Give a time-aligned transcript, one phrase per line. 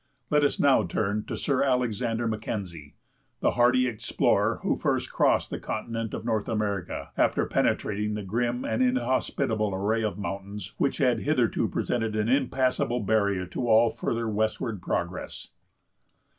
[0.31, 2.95] Let us now turn to Sir Alexander Mackenzie,
[3.39, 8.65] the hardy explorer who first crossed the continent of North America, after penetrating the grim
[8.65, 14.27] and inhospitable array of mountains which had hitherto presented an impassable barrier to all further
[14.27, 15.49] westward progress.